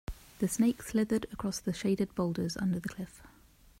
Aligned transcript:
The 0.39 0.47
snake 0.47 0.81
slithered 0.81 1.27
toward 1.37 1.53
the 1.63 1.73
shaded 1.73 2.15
boulders 2.15 2.57
under 2.57 2.79
the 2.79 2.89
cliff. 2.89 3.21